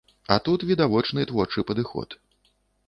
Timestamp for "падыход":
1.73-2.21